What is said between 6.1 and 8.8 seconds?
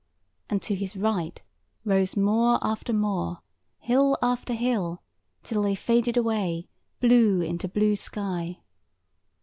away, blue into blue sky.